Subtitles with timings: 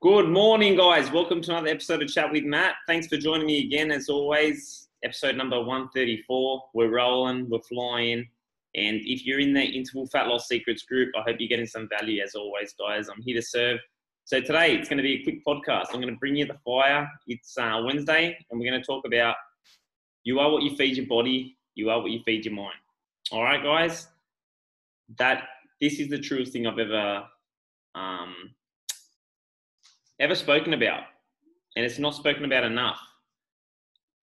[0.00, 1.10] Good morning, guys.
[1.10, 2.76] Welcome to another episode of Chat with Matt.
[2.86, 4.86] Thanks for joining me again, as always.
[5.02, 6.62] Episode number 134.
[6.72, 8.28] We're rolling, we're flying.
[8.76, 11.88] And if you're in the Interval Fat Loss Secrets group, I hope you're getting some
[11.88, 13.08] value, as always, guys.
[13.08, 13.80] I'm here to serve.
[14.24, 15.86] So today, it's going to be a quick podcast.
[15.92, 17.10] I'm going to bring you the fire.
[17.26, 19.34] It's uh, Wednesday, and we're going to talk about
[20.22, 22.78] you are what you feed your body, you are what you feed your mind.
[23.32, 24.06] All right, guys?
[25.18, 25.48] That
[25.80, 27.24] this is the truest thing I've ever
[27.96, 28.54] um,
[30.20, 31.02] ever spoken about,
[31.76, 33.00] and it's not spoken about enough.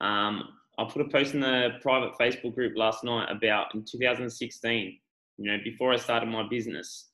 [0.01, 4.99] Um, I put a post in the private Facebook group last night about in 2016,
[5.37, 7.09] you know, before I started my business.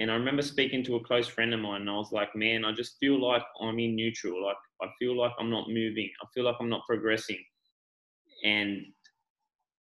[0.00, 2.64] And I remember speaking to a close friend of mine, and I was like, man,
[2.64, 4.44] I just feel like I'm in neutral.
[4.44, 6.10] Like, I feel like I'm not moving.
[6.22, 7.42] I feel like I'm not progressing.
[8.44, 8.86] And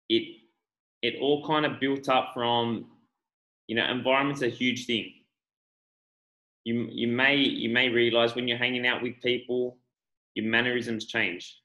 [0.09, 0.41] it,
[1.03, 2.87] it all kind of built up from,
[3.69, 5.13] you know, environment's a huge thing
[6.65, 9.79] you you may you may realize when you're hanging out with people,
[10.35, 11.59] your mannerisms change.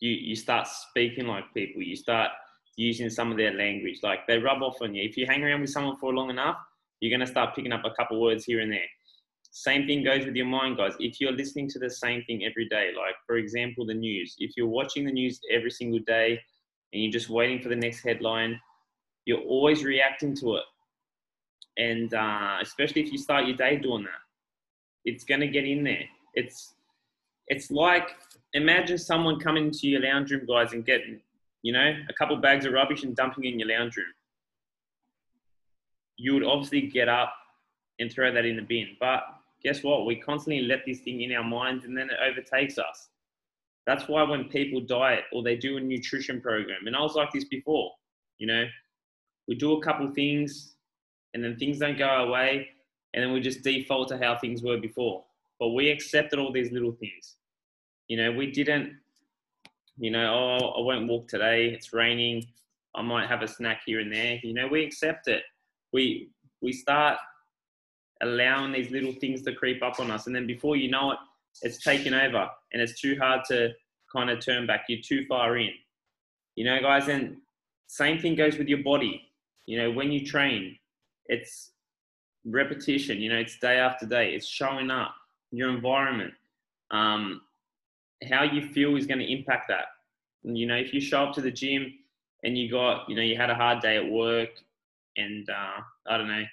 [0.00, 1.82] You you start speaking like people.
[1.82, 2.30] You start
[2.76, 4.00] using some of their language.
[4.02, 5.02] Like they rub off on you.
[5.02, 6.56] If you hang around with someone for long enough,
[7.00, 8.88] you're gonna start picking up a couple words here and there.
[9.50, 10.92] Same thing goes with your mind, guys.
[11.00, 14.36] If you're listening to the same thing every day, like for example, the news.
[14.38, 16.40] If you're watching the news every single day
[16.92, 18.58] and you're just waiting for the next headline,
[19.26, 20.64] you're always reacting to it
[21.78, 24.20] and uh, especially if you start your day doing that,
[25.04, 26.04] it's going to get in there.
[26.34, 26.74] It's
[27.46, 28.10] it's like
[28.52, 31.20] imagine someone coming to your lounge room, guys, and getting
[31.62, 34.12] you know a couple bags of rubbish and dumping in your lounge room.
[36.16, 37.32] You would obviously get up
[38.00, 39.22] and throw that in the bin, but
[39.62, 40.04] guess what?
[40.04, 43.08] We constantly let this thing in our minds, and then it overtakes us.
[43.86, 47.32] That's why when people diet or they do a nutrition program, and I was like
[47.32, 47.92] this before,
[48.38, 48.64] you know,
[49.46, 50.74] we do a couple things,
[51.34, 52.68] and then things don't go our way,
[53.14, 55.24] and then we just default to how things were before.
[55.58, 57.36] But we accepted all these little things.
[58.08, 58.96] You know, we didn't,
[59.98, 61.68] you know, oh, I won't walk today.
[61.68, 62.46] It's raining.
[62.94, 64.38] I might have a snack here and there.
[64.42, 65.42] You know, we accept it.
[65.92, 66.30] We
[66.60, 67.18] we start
[68.22, 71.18] allowing these little things to creep up on us, and then before you know it,
[71.62, 73.70] it's taken over, and it's too hard to
[74.12, 74.84] kind of turn back.
[74.88, 75.70] You're too far in.
[76.56, 77.36] You know, guys, and
[77.86, 79.22] same thing goes with your body.
[79.66, 80.78] You know, when you train,
[81.28, 81.70] it's
[82.44, 83.18] repetition.
[83.18, 84.34] You know, it's day after day.
[84.34, 85.14] It's showing up.
[85.50, 86.34] Your environment,
[86.90, 87.40] um,
[88.30, 89.86] how you feel is going to impact that.
[90.44, 91.94] And, you know, if you show up to the gym
[92.44, 94.50] and you got, you know, you had a hard day at work,
[95.16, 96.44] and uh, I don't know,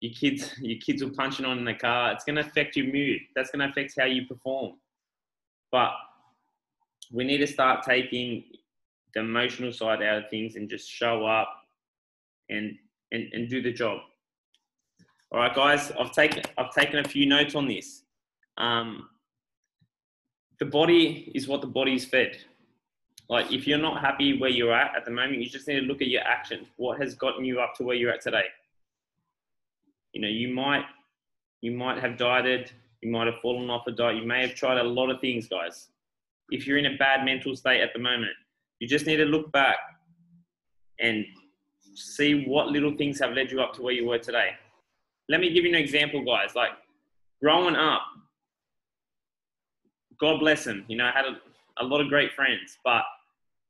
[0.00, 2.12] your kids, your kids were punching on in the car.
[2.12, 3.20] It's going to affect your mood.
[3.36, 4.74] That's going to affect how you perform.
[5.70, 5.92] But
[7.12, 8.44] we need to start taking
[9.14, 11.48] the emotional side out of things and just show up
[12.48, 12.76] and
[13.12, 14.00] and, and do the job.
[15.30, 18.02] All right, guys, I've taken I've taken a few notes on this.
[18.56, 19.10] Um,
[20.58, 22.38] the body is what the body is fed.
[23.28, 25.86] Like, if you're not happy where you're at at the moment, you just need to
[25.86, 26.66] look at your actions.
[26.76, 28.44] What has gotten you up to where you're at today?
[30.14, 30.84] You know, you might
[31.60, 32.72] you might have dieted,
[33.02, 35.46] you might have fallen off a diet, you may have tried a lot of things,
[35.46, 35.88] guys.
[36.48, 38.32] If you're in a bad mental state at the moment,
[38.78, 39.76] you just need to look back
[41.00, 41.26] and
[41.94, 44.52] see what little things have led you up to where you were today
[45.28, 46.54] let me give you an example, guys.
[46.54, 46.70] Like
[47.42, 48.02] growing up,
[50.20, 50.84] God bless him.
[50.88, 51.38] You know, I had a,
[51.82, 53.02] a lot of great friends, but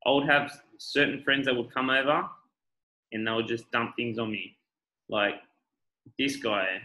[0.06, 2.24] I would have certain friends that would come over
[3.12, 4.56] and they would just dump things on me.
[5.08, 5.34] Like
[6.19, 6.80] this guy,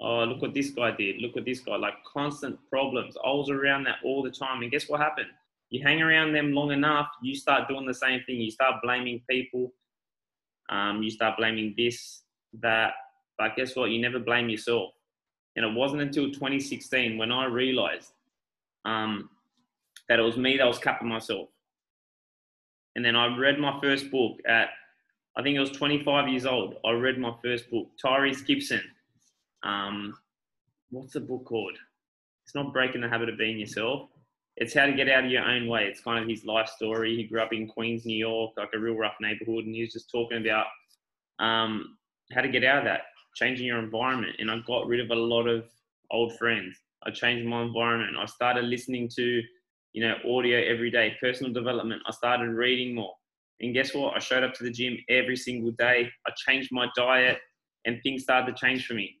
[0.00, 1.20] oh, look what this guy did.
[1.20, 3.16] Look what this guy, like constant problems.
[3.24, 4.62] I was around that all the time.
[4.62, 5.28] And guess what happened?
[5.70, 8.36] You hang around them long enough, you start doing the same thing.
[8.40, 9.72] You start blaming people.
[10.68, 12.22] Um, you start blaming this,
[12.60, 12.92] that,
[13.38, 13.90] but guess what?
[13.90, 14.92] You never blame yourself.
[15.56, 18.12] And it wasn't until 2016 when I realized
[18.84, 19.28] um,
[20.08, 21.48] that it was me that was capping myself.
[22.96, 24.68] And then I read my first book at,
[25.36, 26.76] I think it was 25 years old.
[26.84, 28.82] I read my first book, Tyrese Gibson.
[29.62, 30.14] Um,
[30.90, 31.76] what's the book called?
[32.44, 34.08] It's not Breaking the Habit of Being Yourself.
[34.56, 35.84] It's how to get out of your own way.
[35.84, 37.16] It's kind of his life story.
[37.16, 39.92] He grew up in Queens, New York, like a real rough neighborhood, and he was
[39.92, 40.66] just talking about
[41.38, 41.96] um,
[42.32, 43.02] how to get out of that
[43.34, 44.36] changing your environment.
[44.38, 45.64] And I got rid of a lot of
[46.10, 46.76] old friends.
[47.04, 48.16] I changed my environment.
[48.18, 49.42] I started listening to,
[49.92, 52.02] you know, audio every day, personal development.
[52.06, 53.14] I started reading more.
[53.60, 54.16] And guess what?
[54.16, 56.10] I showed up to the gym every single day.
[56.26, 57.38] I changed my diet
[57.84, 59.16] and things started to change for me.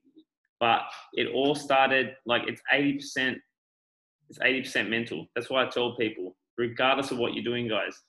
[0.60, 0.82] But
[1.14, 3.36] it all started like it's 80%,
[4.28, 5.26] it's 80% mental.
[5.34, 8.00] That's why I tell people, regardless of what you're doing, guys,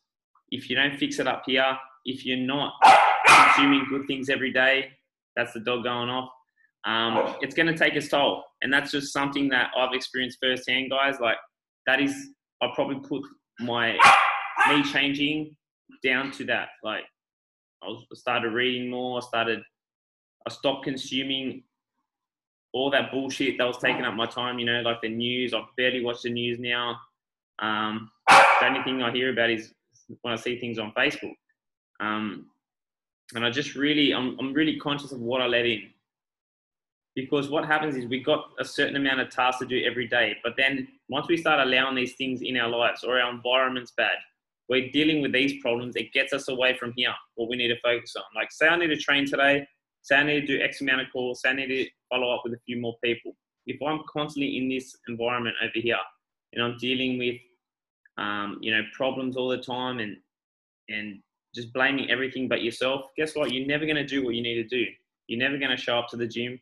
[0.50, 1.66] if you don't fix it up here,
[2.06, 2.74] if you're not
[3.26, 4.92] consuming good things every day,
[5.36, 6.30] that's the dog going off.
[6.86, 8.44] um, it's going to take its toll.
[8.62, 11.20] And that's just something that I've experienced firsthand, guys.
[11.20, 11.38] Like,
[11.88, 12.14] that is,
[12.62, 13.22] I probably put
[13.60, 13.98] my
[14.70, 15.56] me changing
[16.04, 16.70] down to that.
[16.84, 17.04] Like,
[17.84, 19.62] I started reading more, I started,
[20.48, 21.64] I stopped consuming
[22.74, 25.54] all that bullshit that was taking up my time, you know, like the news.
[25.54, 26.98] I barely watch the news now.
[27.60, 29.74] Um, the only thing I hear about is
[30.22, 31.34] when I see things on Facebook.
[32.00, 32.48] Um,
[33.36, 35.90] and I just really, I'm, I'm really conscious of what I let in.
[37.16, 40.36] Because what happens is we've got a certain amount of tasks to do every day.
[40.44, 44.18] But then once we start allowing these things in our lives or our environment's bad,
[44.70, 45.96] we're dealing with these problems.
[45.96, 48.24] It gets us away from here, what we need to focus on.
[48.36, 49.68] Like, say I need to train today,
[50.02, 52.42] say I need to do X amount of calls, say I need to follow up
[52.44, 53.36] with a few more people.
[53.68, 55.98] If I'm constantly in this environment over here
[56.54, 57.36] and I'm dealing with,
[58.18, 60.18] um, you know, problems all the time and
[60.90, 61.20] and
[61.56, 63.52] just blaming everything but yourself, guess what?
[63.52, 64.86] You're never going to do what you need to do.
[65.28, 66.60] You're never going to show up to the gym.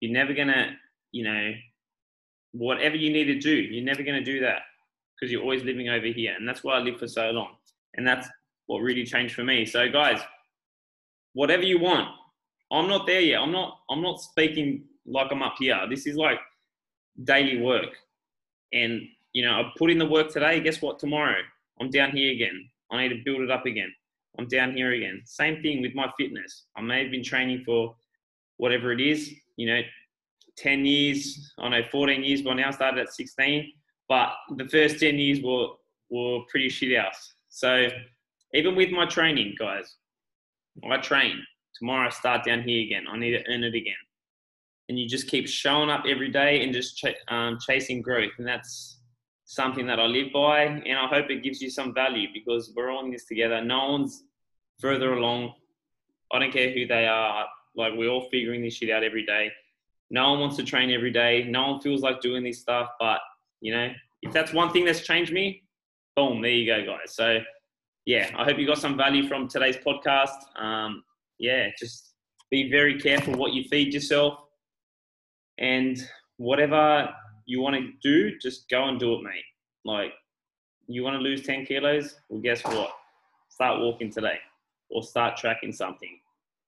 [0.00, 0.72] You're never going to,
[1.12, 1.52] you know,
[2.52, 4.62] whatever you need to do, you're never going to do that
[5.14, 6.34] because you're always living over here.
[6.36, 7.50] And that's why I lived for so long.
[7.94, 8.28] And that's
[8.66, 9.66] what really changed for me.
[9.66, 10.20] So, guys,
[11.34, 12.08] whatever you want,
[12.72, 13.40] I'm not there yet.
[13.40, 13.80] I'm not.
[13.90, 15.78] I'm not speaking like I'm up here.
[15.90, 16.38] This is like
[17.24, 17.90] daily work,
[18.72, 19.02] and
[19.34, 20.58] you know, I put in the work today.
[20.60, 20.98] Guess what?
[20.98, 21.36] Tomorrow,
[21.80, 22.68] I'm down here again.
[22.90, 23.92] I need to build it up again.
[24.38, 25.22] I'm down here again.
[25.24, 26.64] Same thing with my fitness.
[26.76, 27.94] I may have been training for
[28.56, 29.80] whatever it is, you know,
[30.56, 33.72] 10 years, I know 14 years by now, started at 16,
[34.08, 35.68] but the first 10 years were,
[36.10, 37.34] were pretty shit house.
[37.48, 37.88] So
[38.54, 39.96] even with my training, guys,
[40.88, 41.42] I train.
[41.78, 43.04] Tomorrow I start down here again.
[43.10, 43.94] I need to earn it again.
[44.88, 48.32] And you just keep showing up every day and just ch- um, chasing growth.
[48.38, 48.98] And that's
[49.52, 52.90] something that I live by, and I hope it gives you some value because we're
[52.90, 53.62] all in this together.
[53.62, 54.24] No one's
[54.80, 55.52] further along.
[56.32, 57.44] I don't care who they are.
[57.76, 59.52] Like we're all figuring this shit out every day.
[60.08, 61.44] No one wants to train every day.
[61.46, 62.88] No one feels like doing this stuff.
[62.98, 63.20] But
[63.60, 63.90] you know,
[64.22, 65.64] if that's one thing that's changed me,
[66.16, 67.14] boom, there you go, guys.
[67.14, 67.40] So
[68.06, 70.38] yeah, I hope you got some value from today's podcast.
[70.56, 71.04] Um,
[71.38, 72.14] yeah, just
[72.50, 74.38] be very careful what you feed yourself,
[75.58, 75.98] and
[76.38, 77.14] whatever
[77.46, 79.44] you want to do, just go and do it, mate.
[79.84, 80.12] Like,
[80.86, 82.16] you want to lose 10 kilos?
[82.28, 82.90] Well, guess what?
[83.48, 84.38] Start walking today,
[84.90, 86.18] or start tracking something,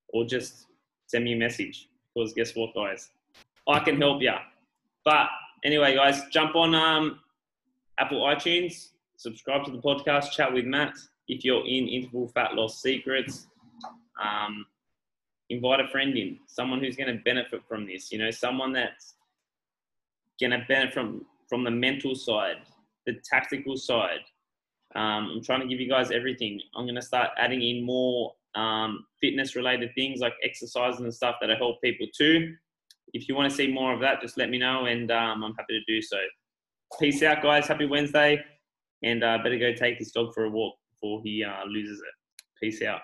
[0.09, 0.67] or just
[1.07, 1.89] send me a message.
[2.15, 3.11] Because guess what, guys?
[3.69, 4.33] I can help you.
[5.05, 5.29] But
[5.65, 7.21] anyway, guys, jump on um,
[7.99, 10.95] Apple iTunes, subscribe to the podcast, chat with Matt.
[11.29, 13.47] If you're in interval fat loss secrets,
[14.23, 14.67] um,
[15.49, 18.13] invite a friend in, someone who's going to benefit from this.
[18.13, 19.15] You know, someone that's
[20.41, 22.57] going to benefit from from the mental side,
[23.07, 24.21] the tactical side.
[24.95, 26.61] Um, I'm trying to give you guys everything.
[26.75, 31.37] I'm going to start adding in more um, fitness related things like exercises and stuff
[31.41, 32.55] that I help people too.
[33.13, 35.55] If you want to see more of that, just let me know and um, I'm
[35.55, 36.19] happy to do so.
[37.01, 37.67] Peace out, guys.
[37.67, 38.43] Happy Wednesday.
[39.03, 42.15] And uh, better go take this dog for a walk before he uh, loses it.
[42.61, 43.01] Peace out.